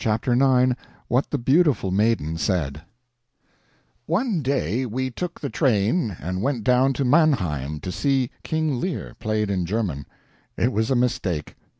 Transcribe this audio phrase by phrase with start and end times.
[0.03, 0.73] CHAPTER IX
[1.09, 2.81] [What the Beautiful Maiden Said]
[4.07, 9.13] One day we took the train and went down to Mannheim to see "King Lear"
[9.19, 10.07] played in German.
[10.57, 11.55] It was a mistake.